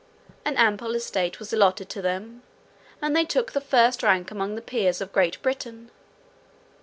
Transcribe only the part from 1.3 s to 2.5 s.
was allotted to them,